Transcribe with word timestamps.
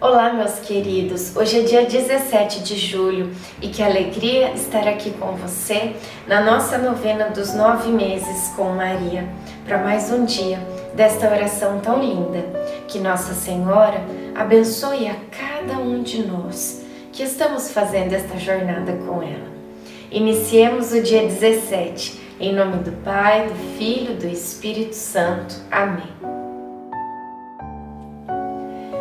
Olá, 0.00 0.32
meus 0.32 0.58
queridos! 0.60 1.36
Hoje 1.36 1.58
é 1.58 1.62
dia 1.62 1.84
17 1.84 2.60
de 2.60 2.74
julho 2.74 3.32
e 3.60 3.68
que 3.68 3.82
alegria 3.82 4.50
estar 4.54 4.88
aqui 4.88 5.10
com 5.10 5.32
você 5.32 5.94
na 6.26 6.40
nossa 6.40 6.78
novena 6.78 7.28
dos 7.28 7.52
nove 7.52 7.90
meses 7.90 8.48
com 8.56 8.70
Maria, 8.70 9.28
para 9.66 9.76
mais 9.76 10.10
um 10.10 10.24
dia 10.24 10.58
desta 10.94 11.30
oração 11.30 11.80
tão 11.80 12.00
linda. 12.00 12.38
Que 12.88 12.98
Nossa 12.98 13.34
Senhora 13.34 14.02
abençoe 14.34 15.06
a 15.06 15.16
cada 15.30 15.78
um 15.78 16.02
de 16.02 16.26
nós 16.26 16.82
que 17.12 17.22
estamos 17.22 17.70
fazendo 17.70 18.14
esta 18.14 18.38
jornada 18.38 18.92
com 19.06 19.22
ela. 19.22 19.50
Iniciemos 20.10 20.94
o 20.94 21.02
dia 21.02 21.24
17, 21.24 22.18
em 22.40 22.54
nome 22.54 22.78
do 22.78 22.92
Pai, 23.04 23.46
do 23.46 23.76
Filho 23.76 24.14
do 24.14 24.26
Espírito 24.26 24.94
Santo. 24.94 25.56
Amém. 25.70 26.29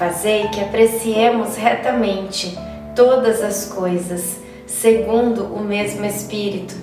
Fazei 0.00 0.48
que 0.48 0.62
apreciemos 0.62 1.58
retamente 1.58 2.58
todas 2.96 3.42
as 3.42 3.66
coisas, 3.66 4.40
segundo 4.66 5.44
o 5.44 5.60
mesmo 5.60 6.06
Espírito, 6.06 6.74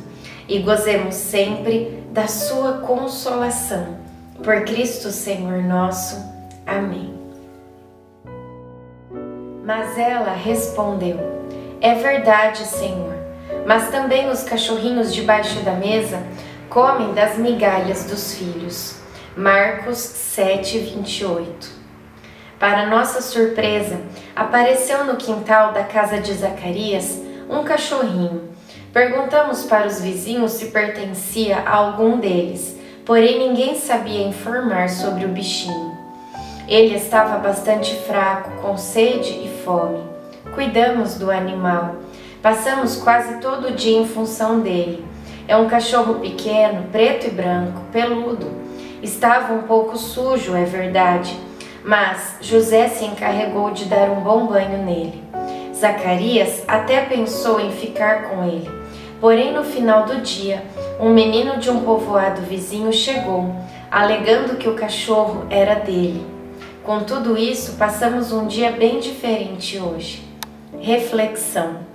e 0.47 0.59
gozemos 0.59 1.15
sempre 1.15 2.03
da 2.11 2.27
Sua 2.27 2.73
consolação. 2.73 3.97
Por 4.43 4.63
Cristo 4.65 5.09
Senhor 5.09 5.63
nosso. 5.63 6.23
Amém. 6.63 7.11
Mas 9.65 9.97
ela 9.97 10.33
respondeu: 10.33 11.17
É 11.81 11.95
verdade, 11.95 12.67
Senhor, 12.67 13.15
mas 13.65 13.89
também 13.89 14.29
os 14.29 14.43
cachorrinhos 14.43 15.11
debaixo 15.11 15.59
da 15.61 15.71
mesa 15.71 16.21
comem 16.69 17.15
das 17.15 17.35
migalhas 17.35 18.05
dos 18.05 18.35
filhos. 18.35 18.99
Marcos 19.35 19.97
7, 19.97 20.77
28. 20.77 21.76
Para 22.59 22.87
nossa 22.87 23.21
surpresa, 23.21 23.99
apareceu 24.35 25.05
no 25.05 25.15
quintal 25.15 25.73
da 25.73 25.83
casa 25.83 26.19
de 26.19 26.33
Zacarias 26.33 27.21
um 27.47 27.63
cachorrinho. 27.63 28.49
Perguntamos 28.91 29.63
para 29.65 29.85
os 29.85 30.01
vizinhos 30.01 30.53
se 30.53 30.67
pertencia 30.67 31.59
a 31.59 31.75
algum 31.75 32.17
deles, 32.17 32.75
porém 33.05 33.37
ninguém 33.47 33.75
sabia 33.75 34.27
informar 34.27 34.89
sobre 34.89 35.25
o 35.25 35.29
bichinho. 35.29 35.95
Ele 36.67 36.95
estava 36.95 37.37
bastante 37.37 37.95
fraco, 37.95 38.49
com 38.61 38.75
sede 38.75 39.33
e 39.33 39.61
fome. 39.63 40.03
Cuidamos 40.55 41.13
do 41.13 41.29
animal. 41.29 41.97
Passamos 42.41 42.95
quase 42.97 43.39
todo 43.39 43.67
o 43.67 43.73
dia 43.73 43.99
em 43.99 44.07
função 44.07 44.61
dele. 44.61 45.05
É 45.47 45.55
um 45.55 45.69
cachorro 45.69 46.15
pequeno, 46.15 46.87
preto 46.91 47.27
e 47.27 47.29
branco, 47.29 47.81
peludo. 47.91 48.51
Estava 49.03 49.53
um 49.53 49.61
pouco 49.61 49.95
sujo, 49.95 50.55
é 50.55 50.65
verdade, 50.65 51.37
mas 51.83 52.37
José 52.41 52.87
se 52.87 53.05
encarregou 53.05 53.71
de 53.71 53.85
dar 53.85 54.09
um 54.09 54.21
bom 54.21 54.47
banho 54.47 54.83
nele. 54.83 55.23
Zacarias 55.73 56.63
até 56.67 57.01
pensou 57.01 57.59
em 57.59 57.71
ficar 57.71 58.29
com 58.29 58.43
ele, 58.43 58.69
porém 59.21 59.53
no 59.53 59.63
final 59.63 60.05
do 60.05 60.21
dia, 60.21 60.63
um 60.99 61.09
menino 61.09 61.57
de 61.57 61.69
um 61.69 61.81
povoado 61.81 62.41
vizinho 62.41 62.91
chegou, 62.91 63.55
alegando 63.91 64.57
que 64.57 64.67
o 64.67 64.75
cachorro 64.75 65.45
era 65.49 65.75
dele. 65.75 66.25
Com 66.83 67.01
tudo 67.01 67.37
isso, 67.37 67.73
passamos 67.73 68.31
um 68.31 68.47
dia 68.47 68.71
bem 68.71 68.99
diferente 68.99 69.77
hoje. 69.77 70.25
Reflexão. 70.79 71.85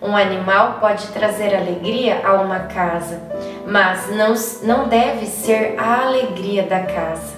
Um 0.00 0.16
animal 0.16 0.78
pode 0.80 1.08
trazer 1.08 1.54
alegria 1.54 2.22
a 2.24 2.34
uma 2.34 2.60
casa, 2.60 3.20
mas 3.66 4.08
não, 4.10 4.34
não 4.62 4.88
deve 4.88 5.26
ser 5.26 5.74
a 5.76 6.06
alegria 6.06 6.62
da 6.62 6.80
casa. 6.80 7.37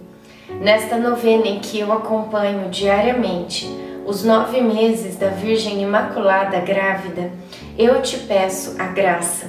Nesta 0.61 0.95
novena 0.95 1.47
em 1.47 1.59
que 1.59 1.79
eu 1.79 1.91
acompanho 1.91 2.69
diariamente 2.69 3.67
os 4.05 4.23
nove 4.23 4.61
meses 4.61 5.15
da 5.15 5.29
Virgem 5.29 5.81
Imaculada 5.81 6.59
grávida, 6.59 7.31
eu 7.75 7.99
te 8.03 8.15
peço 8.19 8.75
a 8.79 8.85
graça. 8.85 9.47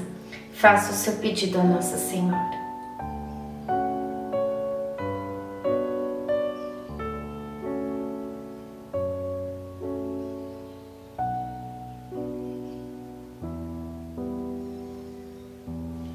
Faça 0.55 0.91
o 0.91 0.95
seu 0.95 1.12
pedido 1.17 1.61
a 1.61 1.65
Nossa 1.65 1.99
Senhora. 1.99 2.62